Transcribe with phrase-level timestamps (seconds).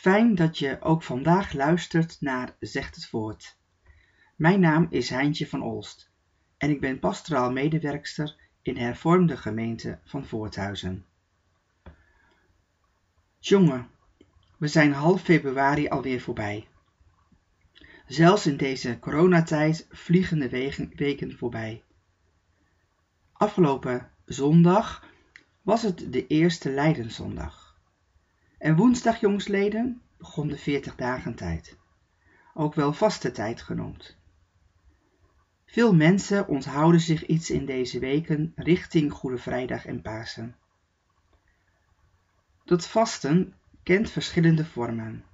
[0.00, 3.56] Fijn dat je ook vandaag luistert naar Zegt het Woord.
[4.36, 6.10] Mijn naam is Heintje van Olst
[6.56, 11.06] en ik ben pastoraal medewerkster in de hervormde gemeente van Voorthuizen.
[13.38, 13.88] Jongen,
[14.58, 16.68] we zijn half februari alweer voorbij.
[18.06, 20.48] Zelfs in deze coronatijd vliegen de
[20.94, 21.82] weken voorbij.
[23.32, 25.06] Afgelopen zondag
[25.62, 27.59] was het de eerste Leidenszondag.
[28.60, 31.76] En woensdag, jongsleden, begon de 40 dagen tijd,
[32.54, 34.16] ook wel vaste tijd genoemd.
[35.64, 40.56] Veel mensen onthouden zich iets in deze weken richting Goede Vrijdag en Pasen.
[42.64, 45.24] Dat vasten kent verschillende vormen.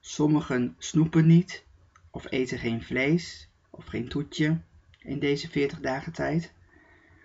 [0.00, 1.64] Sommigen snoepen niet
[2.10, 4.60] of eten geen vlees of geen toetje
[4.98, 6.52] in deze 40 dagen tijd.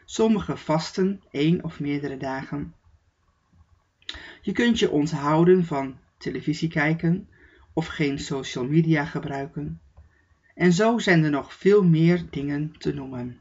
[0.05, 2.73] Sommigen vasten één of meerdere dagen.
[4.43, 7.29] Je kunt je onthouden van televisie kijken
[7.73, 9.81] of geen social media gebruiken.
[10.55, 13.39] En zo zijn er nog veel meer dingen te noemen.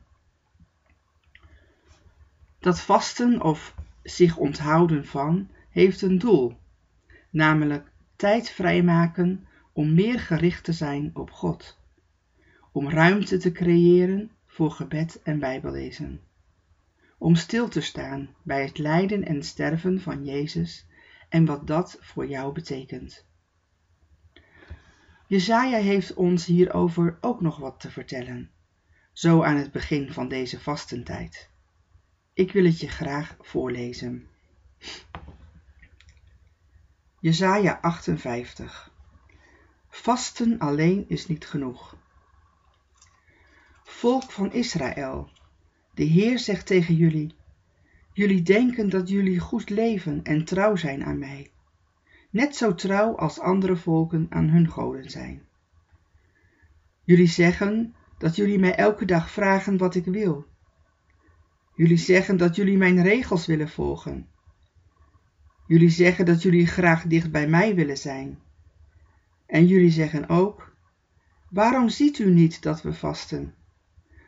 [2.58, 6.56] Dat vasten of zich onthouden van heeft een doel,
[7.30, 11.78] namelijk tijd vrijmaken om meer gericht te zijn op God,
[12.72, 16.20] om ruimte te creëren voor gebed en bijbellezen,
[17.18, 20.88] om stil te staan bij het lijden en sterven van Jezus
[21.30, 23.26] en wat dat voor jou betekent.
[25.26, 28.50] Jesaja heeft ons hierover ook nog wat te vertellen,
[29.12, 31.50] zo aan het begin van deze vastentijd.
[32.32, 34.28] Ik wil het je graag voorlezen.
[37.20, 38.92] Jesaja 58
[39.88, 41.96] Vasten alleen is niet genoeg.
[43.82, 45.30] Volk van Israël,
[45.94, 47.34] de Heer zegt tegen jullie,
[48.12, 51.50] jullie denken dat jullie goed leven en trouw zijn aan mij,
[52.30, 55.42] net zo trouw als andere volken aan hun goden zijn.
[57.04, 60.46] Jullie zeggen dat jullie mij elke dag vragen wat ik wil.
[61.74, 64.28] Jullie zeggen dat jullie mijn regels willen volgen.
[65.66, 68.38] Jullie zeggen dat jullie graag dicht bij mij willen zijn.
[69.46, 70.72] En jullie zeggen ook:
[71.48, 73.54] Waarom ziet u niet dat we vasten?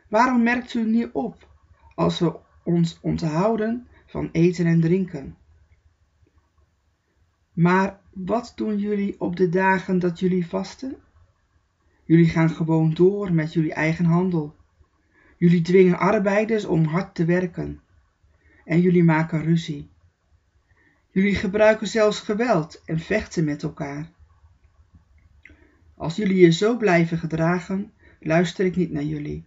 [0.09, 1.47] Waarom merkt u niet op
[1.95, 5.37] als we ons onthouden van eten en drinken?
[7.53, 10.95] Maar wat doen jullie op de dagen dat jullie vasten?
[12.05, 14.55] Jullie gaan gewoon door met jullie eigen handel.
[15.37, 17.81] Jullie dwingen arbeiders om hard te werken.
[18.65, 19.89] En jullie maken ruzie.
[21.11, 24.11] Jullie gebruiken zelfs geweld en vechten met elkaar.
[25.95, 29.45] Als jullie je zo blijven gedragen, luister ik niet naar jullie.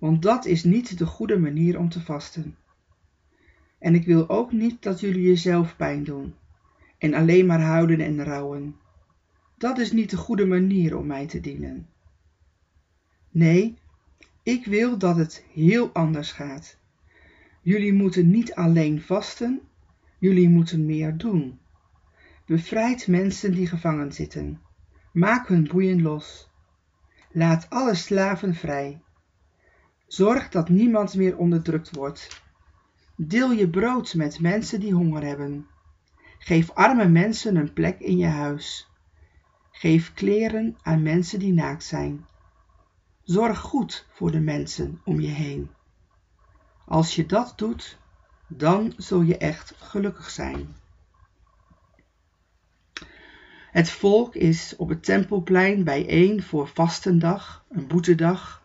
[0.00, 2.56] Want dat is niet de goede manier om te vasten.
[3.78, 6.34] En ik wil ook niet dat jullie jezelf pijn doen
[6.98, 8.76] en alleen maar huilen en rouwen.
[9.58, 11.86] Dat is niet de goede manier om mij te dienen.
[13.30, 13.78] Nee,
[14.42, 16.76] ik wil dat het heel anders gaat.
[17.62, 19.60] Jullie moeten niet alleen vasten,
[20.18, 21.58] jullie moeten meer doen.
[22.46, 24.60] Bevrijd mensen die gevangen zitten.
[25.12, 26.50] Maak hun boeien los.
[27.32, 29.02] Laat alle slaven vrij.
[30.10, 32.42] Zorg dat niemand meer onderdrukt wordt.
[33.16, 35.66] Deel je brood met mensen die honger hebben.
[36.38, 38.88] Geef arme mensen een plek in je huis.
[39.70, 42.26] Geef kleren aan mensen die naakt zijn.
[43.22, 45.70] Zorg goed voor de mensen om je heen.
[46.86, 47.98] Als je dat doet,
[48.46, 50.76] dan zul je echt gelukkig zijn.
[53.70, 58.59] Het volk is op het tempelplein bijeen voor vastendag, een boetedag.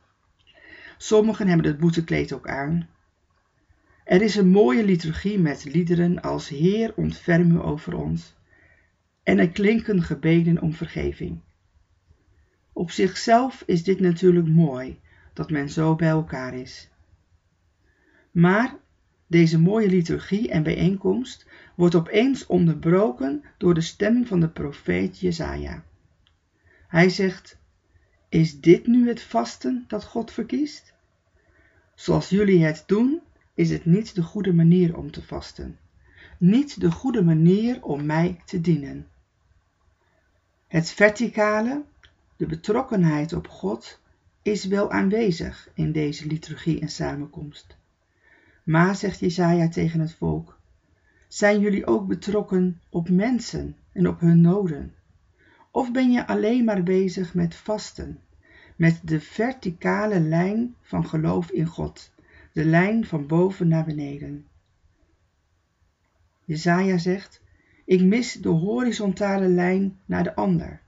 [0.97, 2.87] Sommigen hebben het boetekleed ook aan.
[4.03, 8.35] Er is een mooie liturgie met liederen als Heer ontferm u over ons
[9.23, 11.39] en er klinken gebeden om vergeving.
[12.73, 14.99] Op zichzelf is dit natuurlijk mooi
[15.33, 16.89] dat men zo bij elkaar is.
[18.31, 18.75] Maar
[19.27, 25.83] deze mooie liturgie en bijeenkomst wordt opeens onderbroken door de stem van de profeet Jesaja.
[26.87, 27.57] Hij zegt:
[28.35, 30.93] Is dit nu het vasten dat God verkiest?
[31.93, 33.21] Zoals jullie het doen,
[33.53, 35.77] is het niet de goede manier om te vasten.
[36.37, 39.07] Niet de goede manier om mij te dienen.
[40.67, 41.83] Het verticale,
[42.35, 43.99] de betrokkenheid op God,
[44.41, 47.77] is wel aanwezig in deze liturgie en samenkomst.
[48.63, 50.59] Maar, zegt Jesaja tegen het volk,
[51.27, 54.93] zijn jullie ook betrokken op mensen en op hun noden?
[55.71, 58.19] Of ben je alleen maar bezig met vasten,
[58.75, 62.11] met de verticale lijn van geloof in God,
[62.53, 64.47] de lijn van boven naar beneden?
[66.43, 67.41] Jesaja zegt,
[67.85, 70.81] Ik mis de horizontale lijn naar de ander.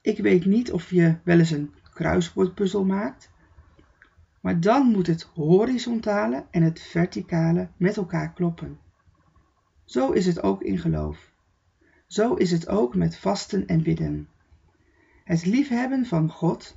[0.00, 3.30] Ik weet niet of je wel eens een kruiswoordpuzzel maakt,
[4.40, 8.78] maar dan moet het horizontale en het verticale met elkaar kloppen.
[9.84, 11.32] Zo is het ook in geloof.
[12.06, 14.28] Zo is het ook met vasten en bidden.
[15.28, 16.76] Het liefhebben van God,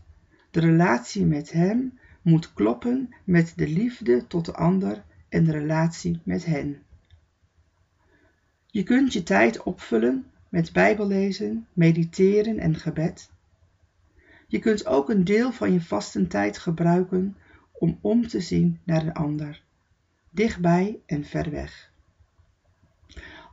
[0.50, 6.20] de relatie met Hem, moet kloppen met de liefde tot de ander en de relatie
[6.24, 6.82] met hen.
[8.68, 13.32] Je kunt je tijd opvullen met bijbellezen, mediteren en gebed.
[14.48, 17.38] Je kunt ook een deel van je vastentijd gebruiken
[17.72, 19.64] om om te zien naar een ander,
[20.30, 21.92] dichtbij en ver weg.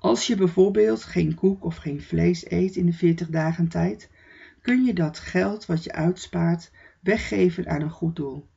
[0.00, 4.08] Als je bijvoorbeeld geen koek of geen vlees eet in de 40 dagen tijd,
[4.68, 6.70] kun je dat geld wat je uitspaart
[7.00, 8.48] weggeven aan een goed doel.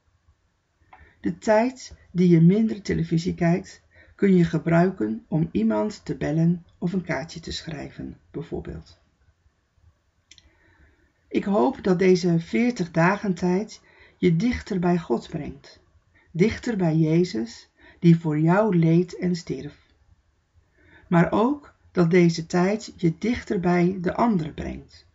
[1.21, 3.81] De tijd die je minder televisie kijkt,
[4.15, 8.99] kun je gebruiken om iemand te bellen of een kaartje te schrijven, bijvoorbeeld.
[11.27, 13.81] Ik hoop dat deze 40 dagen tijd
[14.17, 15.79] je dichter bij God brengt,
[16.31, 17.69] dichter bij Jezus,
[17.99, 19.93] die voor jou leed en stierf.
[21.07, 25.09] Maar ook dat deze tijd je dichter bij de ander brengt.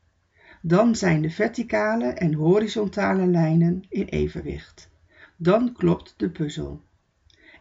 [0.67, 4.89] Dan zijn de verticale en horizontale lijnen in evenwicht.
[5.37, 6.83] Dan klopt de puzzel.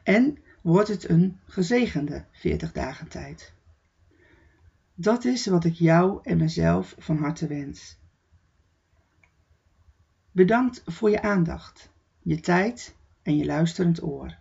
[0.04, 3.54] En wordt het een gezegende 40 dagen tijd.
[4.96, 7.98] Dat is wat ik jou en mezelf van harte wens.
[10.31, 11.90] Bedankt voor je aandacht,
[12.22, 14.38] je tijd en je luisterend oor.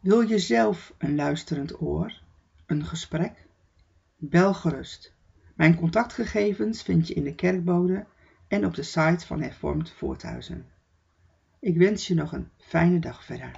[0.00, 2.20] Wil je zelf een luisterend oor,
[2.66, 3.46] een gesprek?
[4.16, 5.18] Bel gerust.
[5.60, 8.06] Mijn contactgegevens vind je in de kerkbode
[8.48, 10.66] en op de site van Hervormd Voorthuizen.
[11.58, 13.50] Ik wens je nog een fijne dag verder.